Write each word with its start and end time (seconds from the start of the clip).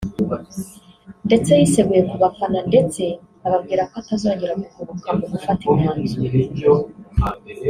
ndetse 1.27 1.51
yiseguye 1.59 2.01
ku 2.09 2.15
bafana 2.21 2.59
ndetse 2.69 3.03
ababwira 3.47 3.81
ko 3.89 3.93
atazongera 4.01 4.53
guhubuka 4.61 5.09
mu 5.17 5.25
gufata 5.31 5.61
imyanzuro 5.73 6.39